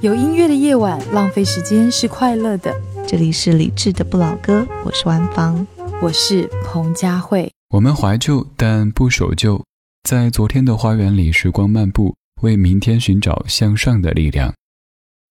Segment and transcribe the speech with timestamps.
[0.00, 2.72] 有音乐的夜晚，浪费时间是快乐的。
[3.04, 5.66] 这里是理智的不老歌，我是万芳，
[6.00, 7.50] 我是彭佳慧。
[7.70, 9.64] 我们怀旧，但不守旧，
[10.04, 14.54] 在昨天的花园里时光漫步，为明天寻找向上的力量。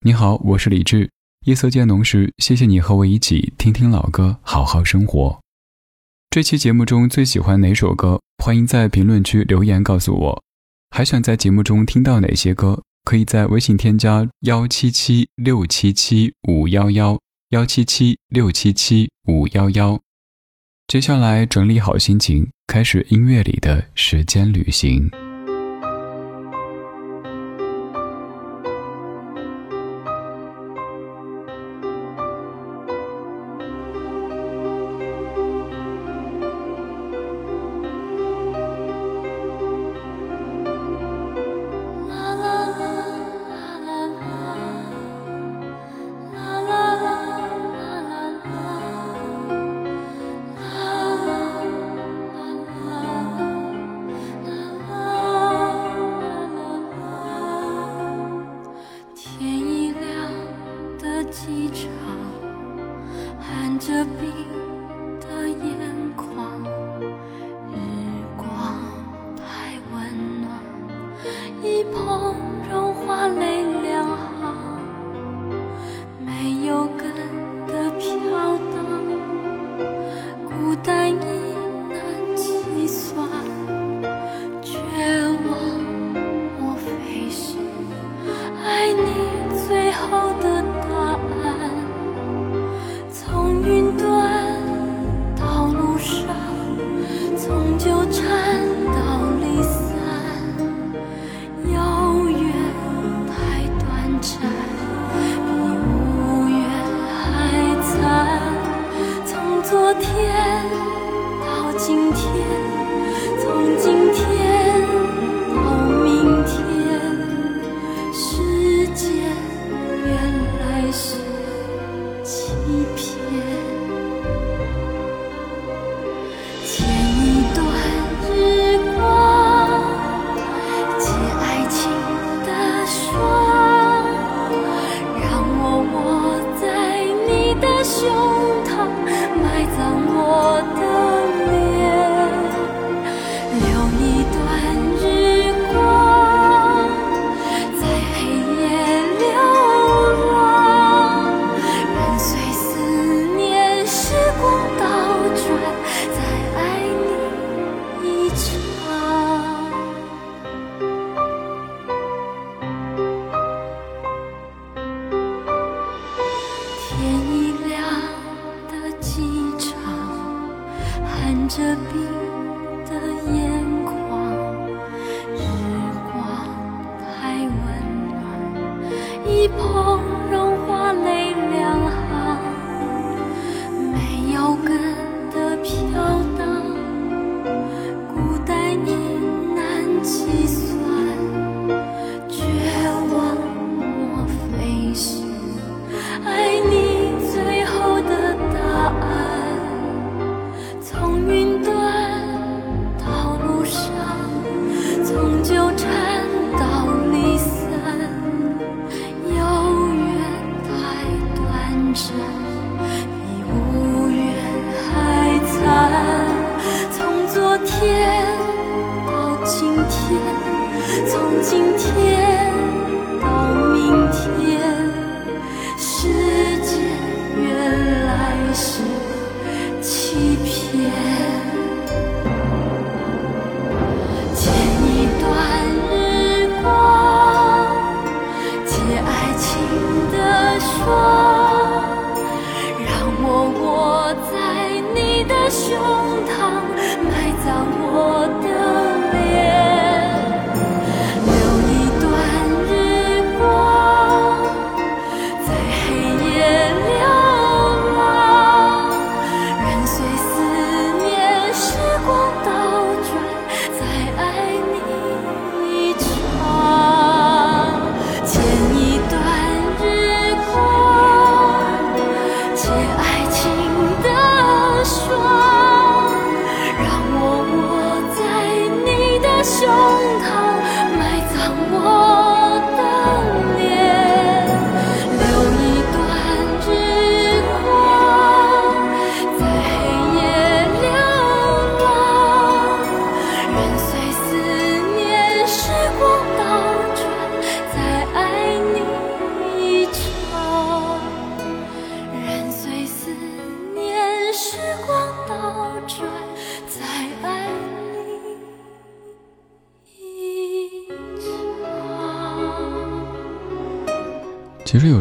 [0.01, 1.09] 你好，我是李志。
[1.45, 5.39] 夜色渐浓时，谢谢你和我一起听听老歌，好好生活。
[6.29, 8.19] 这期节目中最喜欢哪首歌？
[8.43, 10.43] 欢迎在评论区留言告诉我。
[10.89, 12.83] 还想在节目中听到哪些歌？
[13.07, 17.17] 可以在微信添加幺七七六七七五幺幺
[17.51, 19.97] 幺七七六七七五幺幺。
[20.89, 25.09] 接下来整理好心情，开始音乐里的时间旅行。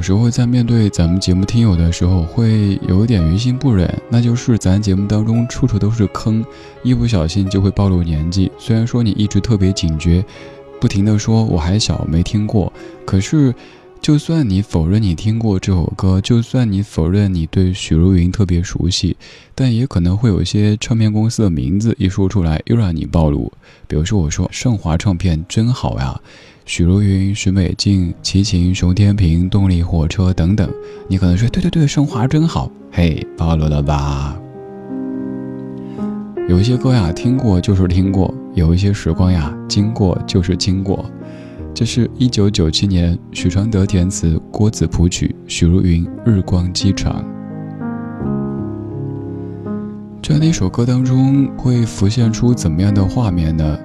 [0.07, 6.47] 时候在面对咱们节目听友的时候，会有点于心不忍，那就是咱节目当中处处都是坑，
[6.85, 8.49] 一不小心就会暴露年纪。
[8.57, 10.25] 虽然说你一直特别警觉，
[10.81, 12.73] 不停的说我还小没听过，
[13.05, 13.53] 可是。
[13.99, 19.17] 就算你否认你听过这首歌，就算你否认你对许茹芸特别熟悉，
[19.53, 23.53] 但也可能会有些唱片公司的名字一说出来又让你暴露。
[23.89, 26.21] 比如说，我说盛华唱片真好呀，
[26.69, 30.69] 许茹芸、许美静、齐秦、熊天平、动力火车等等，
[31.07, 32.69] 你可能说对对对，升华真好。
[32.91, 34.37] 嘿，暴露了吧？
[36.49, 41.09] 有一些歌呀，听过就是听过；有一些时光呀，经过就是经过。
[41.73, 47.23] 这是一九九七年许常德填词，郭子谱曲，许茹芸《日光机场》。
[50.21, 53.79] 这样的一首歌当中，会浮现出怎么样的画面呢？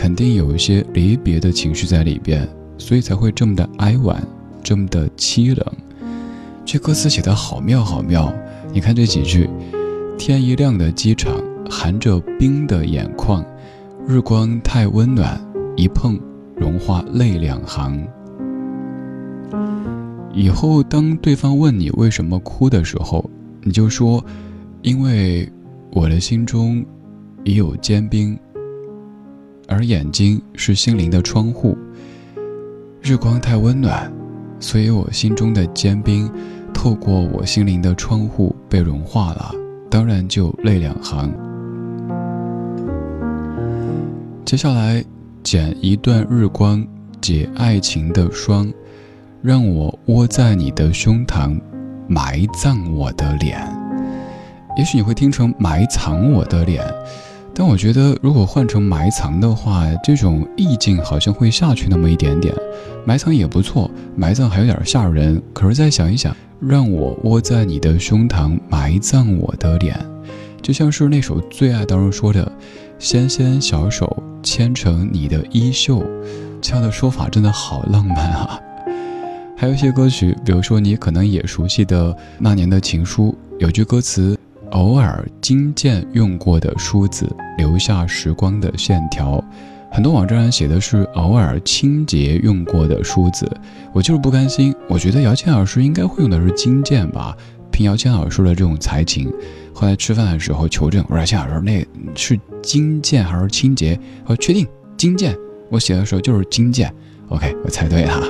[0.00, 2.48] 肯定有一些离别的情绪在里边，
[2.78, 4.26] 所以才会这么的哀婉，
[4.62, 5.66] 这么的凄冷。
[6.64, 8.32] 这歌词写的好妙，好妙！
[8.72, 9.46] 你看这几句：
[10.16, 11.38] 天一亮的机场，
[11.68, 13.44] 含着冰的眼眶，
[14.08, 15.38] 日光太温暖，
[15.76, 16.18] 一碰。
[16.56, 18.02] 融化泪两行。
[20.32, 23.28] 以后当对方问你为什么哭的时候，
[23.62, 24.24] 你就说
[24.80, 25.46] ：“因为
[25.92, 26.82] 我的心中
[27.44, 28.38] 已有坚冰，
[29.70, 31.78] 而眼睛是心灵的窗户。
[33.00, 34.12] 日光太温暖，
[34.58, 36.30] 所以我心中的坚冰
[36.74, 39.54] 透过我心灵的窗户被融化了，
[39.88, 41.32] 当然就泪两行。”
[44.44, 45.02] 接下来。
[45.42, 46.86] 剪一段日光，
[47.18, 48.70] 解爱情的霜，
[49.40, 51.58] 让我窝在你的胸膛，
[52.06, 53.58] 埋葬我的脸。
[54.76, 56.84] 也许你会听成埋藏我的脸，
[57.60, 62.54] 但我觉得如果换成埋藏的话，这种意境好像会下去那么一点点。
[63.04, 65.42] 埋藏也不错，埋葬还有点吓人。
[65.52, 69.94] 可是再想一想，让我窝在你的胸膛，埋葬我的脸，
[70.62, 72.50] 就像是那首《最爱》当中说的
[72.98, 76.02] ：“纤纤小手。”牵成你的衣袖，
[76.62, 78.58] 这样的说法真的好浪漫啊！
[79.54, 84.38] 还有一些歌曲，比如说你可能也熟悉的《那年的情书》，有句歌词
[84.72, 89.42] ：“偶尔金剑用过的梳子，留下时光的线条。”
[89.92, 93.50] 很多网站上写的是“偶尔清洁用过的梳子”，
[93.92, 94.72] 我就是不甘心。
[94.88, 97.36] 我觉得姚谦老师应该会用的是金剑吧？
[97.72, 99.28] 凭姚谦老师的这种才情。
[99.74, 101.84] 后来吃饭的时候求证，我说：“钱老师，那
[102.14, 104.64] 是金剑还是清洁？”我确定
[104.96, 105.36] 金剑。
[105.70, 106.92] 我写的时候就是金剑。
[107.28, 108.22] OK，我猜对了。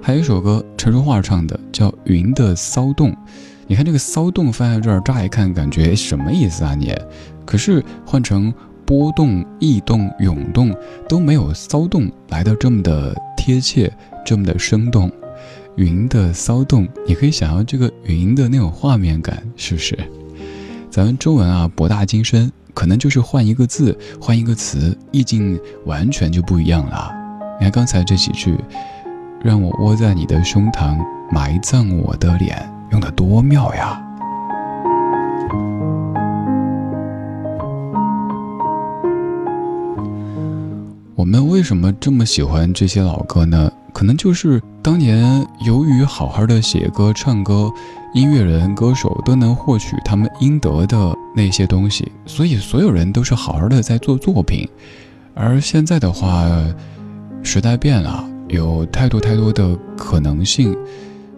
[0.00, 3.10] 还有一首歌，陈淑桦唱的，叫《云的骚动》。
[3.70, 6.74] 你看这个“骚动”放在这儿，乍一看感觉什么意思啊？
[6.74, 6.92] 你，
[7.46, 8.52] 可是换成
[8.84, 10.74] 波动、异动、涌动，
[11.08, 13.88] 都没有骚动来的这么的贴切，
[14.24, 15.08] 这么的生动。
[15.76, 19.96] 云的骚动，你可以想象这个云的那种画面感，是不是？
[20.90, 27.08] 咱们中文啊博大精深，可能就是换一个字，换一个词，意境完全就不一样了。
[27.60, 28.58] 你看刚才这几句，
[29.44, 30.98] 让我窝在你的胸膛，
[31.30, 34.00] 埋葬我的脸，用的多妙呀！
[41.14, 43.70] 我们为什么这么喜欢这些老歌呢？
[43.92, 47.70] 可能就是当年由于好好的写歌、唱歌，
[48.14, 54.66] 音乐人、歌手都能获取他们应得的那些东西，所以所有人都是好好的在做作品。
[55.34, 56.48] 而现在的话，
[57.42, 60.76] 时代变了，有太多太多的可能性，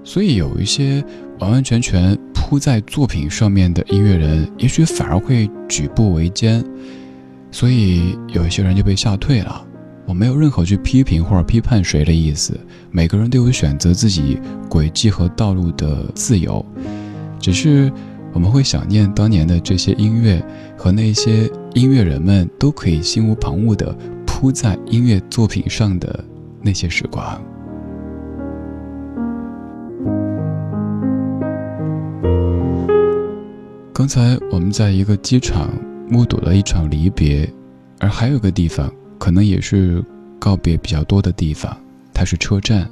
[0.04, 1.02] 所以有一些
[1.42, 6.64] 完完全全扑在作品上面的音乐人，也许反而会举步维艰，
[7.50, 9.66] 所以有一些人就被吓退了。
[10.06, 12.58] 我没有任何去批评或者批判谁的意思，
[12.92, 16.64] 每个人都有选择自己轨迹和道路的自由，
[17.40, 17.90] 只是
[18.32, 20.40] 我们会想念当年的这些音乐
[20.78, 26.24] 和那些音乐人们都可以心无旁骛地扑在音乐作品上的
[26.60, 27.42] 那些时光。
[34.02, 35.70] 刚才我们在一个机场
[36.08, 37.48] 目睹了一场离别，
[38.00, 38.92] 而还有个地方。
[39.16, 40.04] 可能也是
[40.40, 41.80] 告别比较多的地方，
[42.12, 42.90] 它是车站，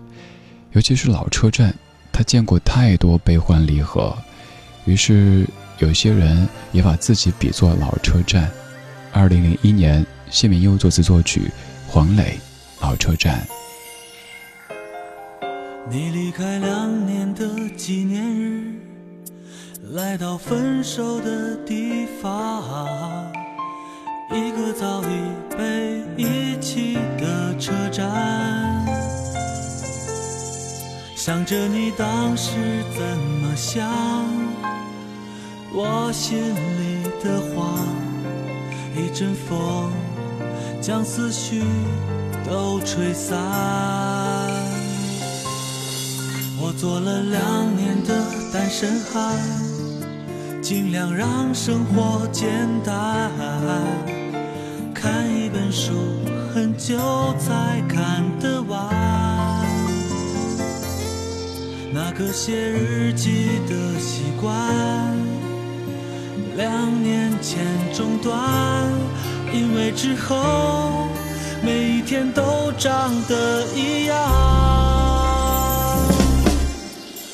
[0.70, 1.74] 尤其是老车站，
[2.12, 4.16] 它见过太多悲欢离合，
[4.84, 5.44] 于是
[5.80, 8.48] 有些人也把自己比作老车站。
[9.10, 11.50] 二零零一年，谢敏佑作词作曲，
[11.88, 12.38] 黄磊，
[12.80, 13.44] 《老车站》。
[15.90, 18.74] 你离开两年的纪念日，
[19.92, 22.62] 来到分手的地方。
[24.30, 28.86] 一个早已被遗弃的车站，
[31.16, 32.52] 想着你当时
[32.94, 33.02] 怎
[33.42, 33.90] 么想，
[35.72, 37.80] 我心里的话，
[38.94, 39.90] 一阵风
[40.80, 41.64] 将思绪
[42.48, 43.36] 都吹散。
[46.62, 48.14] 我做了两年的
[48.52, 49.36] 单身汉，
[50.70, 52.48] 尽量让生活简
[52.84, 53.28] 单，
[54.94, 55.90] 看一本书
[56.54, 56.96] 很久
[57.40, 58.88] 才看得完。
[61.92, 64.54] 那个写日记的习惯，
[66.56, 68.38] 两年前中断，
[69.52, 71.08] 因为之后
[71.64, 74.16] 每一天都长得一样。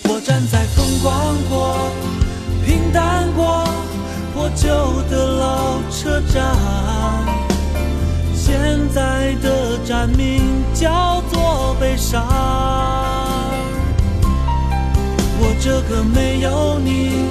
[0.04, 1.76] 我站在风光过、
[2.96, 3.62] 淡过、
[4.32, 4.68] 破旧
[5.10, 6.56] 的老车站，
[8.34, 12.26] 现在的站名叫做悲伤。
[15.38, 17.28] 我这个没有你、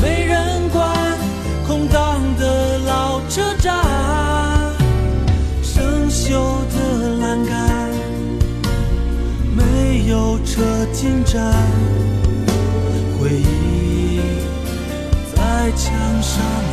[0.00, 0.88] 没人管、
[1.66, 3.76] 空荡的老车站，
[5.62, 6.32] 生锈
[6.72, 7.90] 的栏杆，
[9.54, 10.62] 没有车
[10.94, 11.52] 进站，
[15.98, 16.67] 人生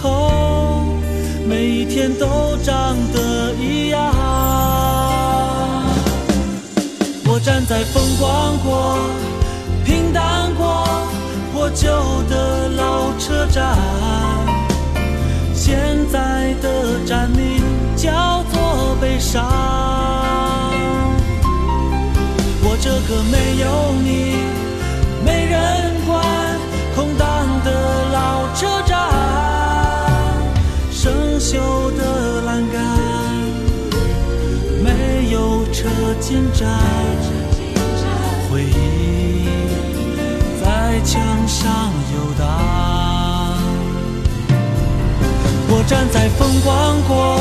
[0.00, 0.84] 后
[1.46, 4.14] 每一天都长得一样。
[7.26, 8.98] 我站在风光过、
[9.84, 10.86] 平淡过、
[11.52, 11.88] 破旧
[12.28, 13.76] 的老车站，
[15.54, 17.62] 现在的站名
[17.96, 19.42] 叫做悲伤。
[22.64, 24.36] 我这个没有你、
[25.24, 26.22] 没人管、
[26.94, 27.26] 空荡
[27.64, 27.70] 的
[28.12, 28.98] 老车站，
[31.02, 31.58] 生锈
[31.96, 32.80] 的栏杆。
[34.84, 35.88] 没有车
[36.20, 36.78] 进站，
[38.48, 39.48] 回忆
[40.62, 42.46] 在墙上游荡。
[45.70, 47.36] 我站在风光过、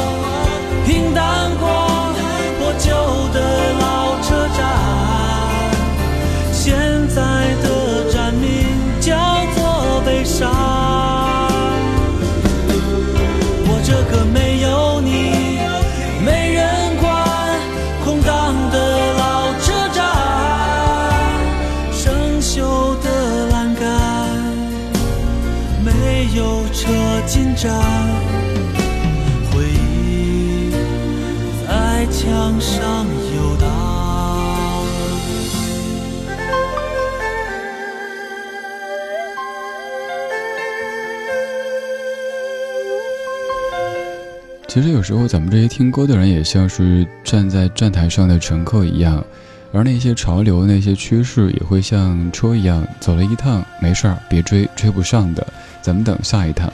[45.01, 49.25] 有时候，咱们这些听歌的人也像是站在站台上的乘客一样，
[49.73, 55.47] 而那些潮流、那些趋势也会像车一样走了一趟，没事儿，别追，追不上的，
[55.81, 56.71] 咱们等下一趟。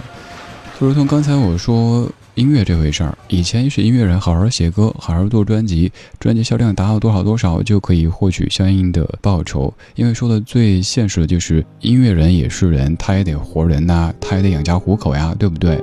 [0.78, 9.74] 就如同刚才我说音乐这回事儿，以前是音乐人好好写歌，好好做专辑，专辑销量达到多少多少就可以获取相应的报酬。
[9.96, 15.82] 因为说的最现实的就是音乐人也是人，他也得活人呐，他也得养家糊口呀，对不对？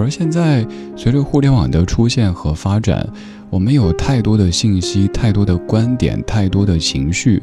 [0.00, 0.66] 可是现在
[0.96, 3.06] 随着互联网的出现和发展，
[3.50, 7.42] 我们有太多的信息，太多的观点，太多的情绪。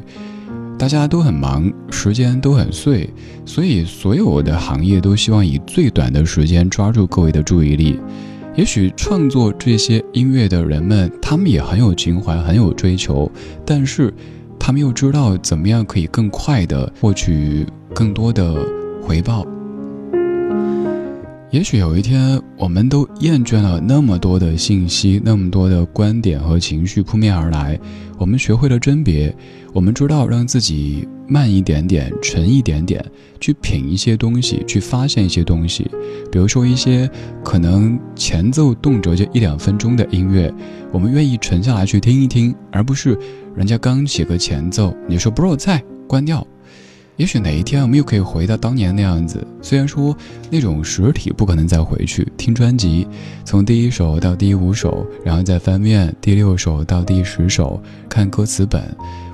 [0.76, 3.08] 大家都很忙，时间都很碎，
[3.46, 8.00] 所以所有的行业都希望以最短的时间抓住各位的注意力。
[8.56, 13.30] 也许创作这些音乐的人们，他们也很有情怀，很有追求，
[13.64, 14.12] 但是
[14.58, 18.52] 他们又知道怎么样可以更快的获取更多的
[19.00, 19.46] 回报。
[21.50, 27.80] 也许有一天，我们都厌倦了那么多的信息，那么多的观点和情绪扑面而来，
[28.18, 29.34] 我们学会了甄别，
[29.72, 33.02] 我们知道让自己慢一点点，沉一点点，
[33.40, 35.90] 去品一些东西，去发现一些东西。
[36.30, 37.10] 比如说一些
[37.42, 40.52] 可能前奏动辄就一两分钟的音乐，
[40.92, 43.18] 我们愿意沉下来去听一听，而不是
[43.56, 46.46] 人家刚起个前奏，你说不是我在，关掉。
[47.18, 50.16] 也许哪一天我们又可以回到当年那样子，虽然说
[50.50, 53.08] 那种实体不可能再回去听专辑，
[53.44, 58.80] 从第一首到第五首，然后再翻面第六首到第十首看歌词本，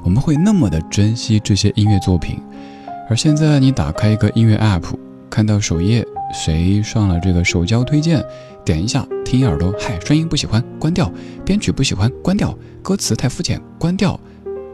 [0.02, 2.38] 我们会那么的珍惜这些音乐作品。
[3.10, 4.84] 而现在你打开一个音乐 app，
[5.28, 8.24] 看到首页谁上了这个首交推荐，
[8.64, 11.12] 点一下听一耳朵，嗨，声音不喜欢关掉，
[11.44, 14.18] 编曲不喜欢关掉，歌词太肤浅关掉，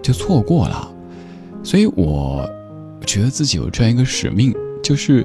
[0.01, 0.89] 就错过了。
[1.65, 2.49] 所以我。
[3.07, 5.25] 觉得自己有这样一个使命，就是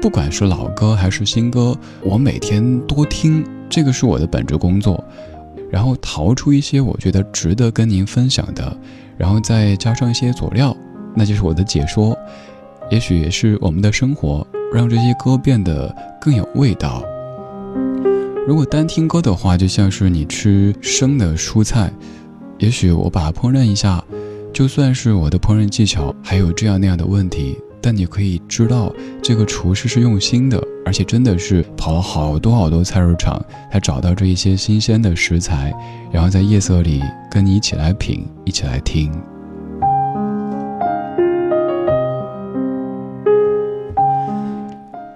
[0.00, 5.02] 不管是老歌还是新歌，我每天多听，这个是我的本职工作。
[5.70, 8.76] 然后淘出一些我觉得值得跟您分享的，
[9.18, 10.74] 然后再加上一些佐料，
[11.14, 12.16] 那就是我的解说。
[12.88, 17.02] 也许也是我们的生活，让这些歌变得更有味道。
[18.46, 21.92] 如果单听歌的话，就像是你吃生的蔬菜，
[22.58, 24.02] 也许我把它烹饪一下。
[24.56, 33.38] 就算是我的烹饪技巧还有这样那样的问题，但你可以知道这个厨师是用心的，而且真的是跑了好多好多菜市场，
[33.70, 35.74] 才找到这一些新鲜的食材，
[36.10, 39.12] 然后在夜色里跟你一起来品，一起来听。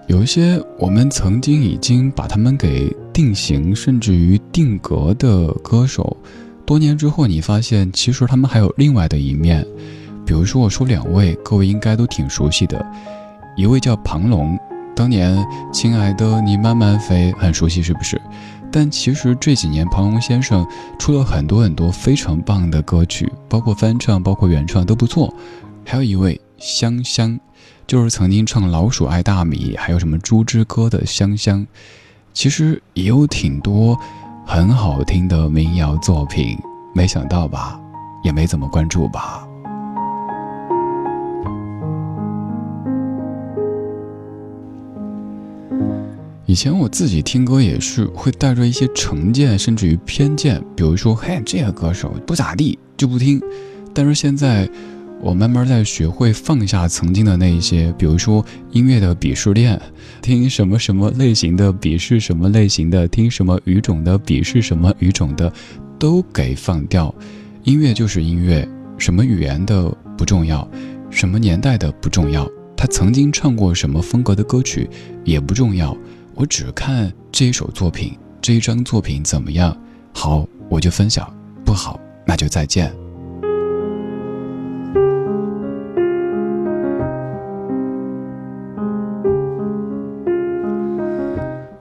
[0.06, 6.14] 有一些我们曾经已经把他们给定型，甚至于定格的歌手。
[6.70, 9.66] 多年之后，你发现其实他们还有另外的一面，
[10.24, 12.86] 比如说我说两位，各位应该都挺熟悉的，
[13.56, 14.56] 一位叫庞龙，
[14.94, 15.36] 当年
[15.72, 18.22] 《亲爱的你慢慢飞》很熟悉是不是？
[18.70, 20.64] 但其实这几年庞龙先生
[20.96, 25.34] 出了很多很多非常棒的歌曲，包括翻唱，包括原创都不错。
[25.84, 27.36] 还有一位香香，
[27.84, 31.66] 就是曾经唱《老鼠爱大米》，还有什么《猪之歌》的香香，
[32.32, 33.98] 其实也有挺多。
[34.52, 36.58] 很好听的民谣作品，
[36.92, 37.80] 没想到吧？
[38.24, 39.46] 也没怎么关注吧。
[46.46, 53.40] 以前我自己听歌也是会带着一些成见，甚至于偏见，比如说，嘿，这个歌手不咋地，就不听。
[53.94, 54.68] 但是现在。
[55.22, 59.80] 我慢慢在学会放下曾经的那一些，比如说音乐的鄙视链，
[60.22, 65.52] 听什么什么类型的鄙视什么类型的，听什么语种的鄙视什么语种的，
[65.98, 67.14] 都给放掉。
[67.64, 70.66] 音乐就是音乐，什么语言的不重要，
[71.10, 74.88] 什么年代的不重要，他曾经唱过什么风格的歌曲
[75.24, 75.94] 也不重要。
[76.34, 79.76] 我只看这一首作品，这一张作品怎么样，
[80.14, 81.30] 好我就分享，
[81.62, 82.99] 不好那就再见。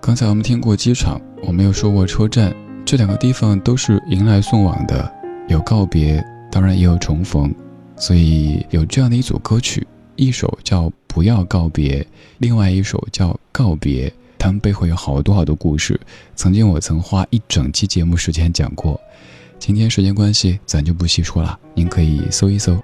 [0.09, 2.51] 刚才我们听过机场，我没有说过车站，
[2.83, 5.13] 这两个地方都是迎来送往的，
[5.47, 6.19] 有告别，
[6.51, 7.53] 当然也有重逢，
[7.95, 12.01] 所以有这样的一组歌曲，一首叫《不要告别》，
[12.39, 16.01] 另外一首叫《告别》，他们背后有好多好多故事。
[16.35, 18.99] 曾经我曾花一整期节目时间讲过，
[19.59, 22.75] 今天时间关系，咱就不细说了，您可以搜一搜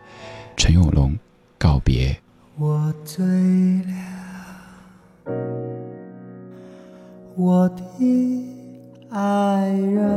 [0.56, 1.12] 陈永龙
[1.58, 2.10] 《告别》。
[2.60, 4.25] 我醉了。
[7.38, 7.84] 我的
[9.10, 10.10] 爱人，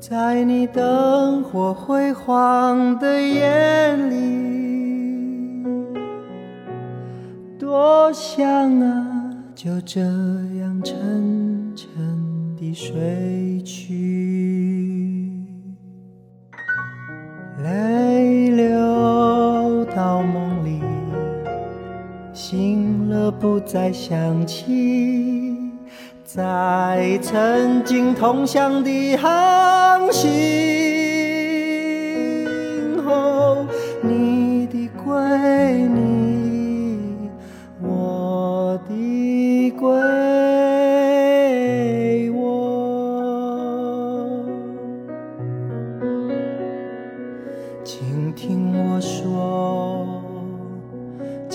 [0.00, 5.62] 在你灯火辉煌的夜里，
[7.58, 11.86] 多想啊，就这样沉沉
[12.56, 14.21] 地睡去，
[23.30, 25.70] 不再想起，
[26.24, 30.71] 在曾经同乡的航行。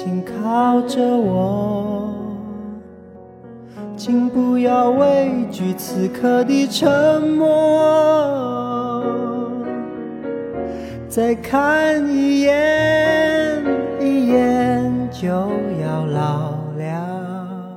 [0.08, 2.13] 紧靠着我，
[3.98, 9.04] 请不要畏惧此刻的沉默。
[11.10, 13.62] 再看一眼，
[14.00, 17.76] 一眼就要老了，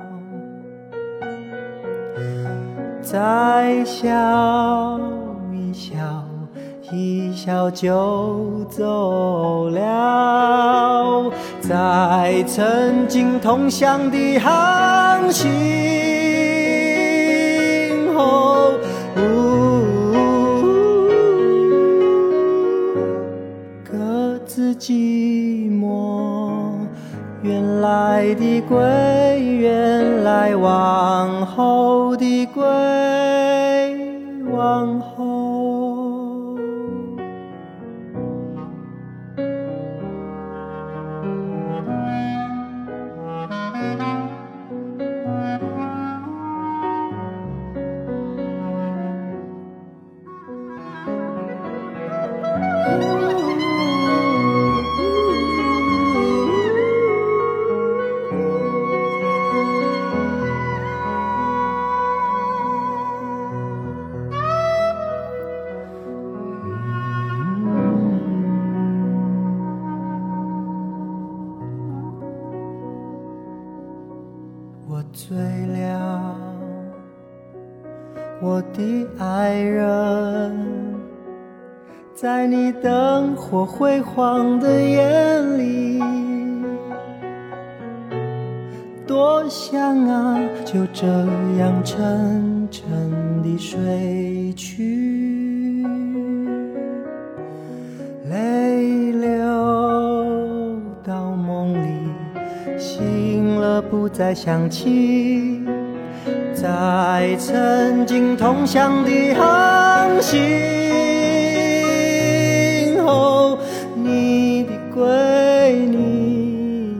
[3.01, 4.09] 再笑，
[7.43, 15.49] 笑就走了，在曾经同乡的航行
[18.13, 18.73] 后，
[23.83, 24.75] 各自。
[24.75, 26.51] 寂寞，
[27.41, 28.77] 原来的归，
[29.39, 31.80] 原来往后
[78.43, 80.51] 我的爱人，
[82.15, 86.01] 在你灯火辉煌的眼里，
[89.05, 91.05] 多想啊，就这
[91.59, 95.85] 样沉沉地睡去，
[98.27, 99.37] 泪流
[101.03, 101.89] 到梦里。
[102.79, 105.60] 醒了，不再想起，
[106.61, 110.39] 在曾经同乡的航行。
[113.03, 113.57] 后，
[113.95, 115.03] 你的归
[115.87, 116.95] 你，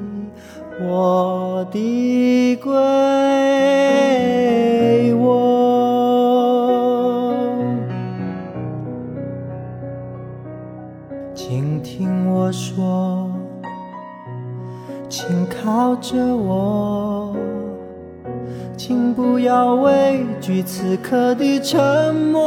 [0.81, 2.73] 我的归
[5.13, 5.29] 我，
[11.35, 13.29] 请听我说。
[15.07, 17.35] 请靠着我，
[18.83, 22.41] 请不要畏惧此刻的沉默。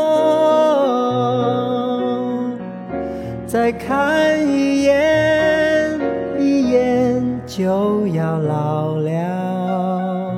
[3.47, 6.01] 再看一眼，
[6.37, 10.35] 一眼就要老了。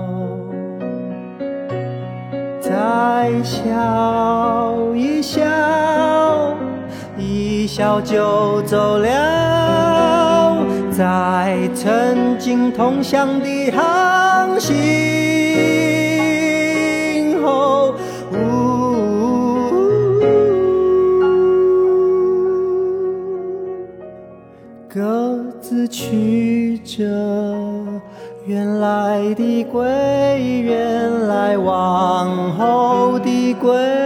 [2.60, 5.40] 再笑一笑，
[7.16, 10.58] 一笑就走了。
[10.92, 14.76] 在曾经同乡的航行
[24.88, 27.02] 各自曲折
[28.46, 29.84] 原来的归，
[30.62, 34.05] 原来往后的归。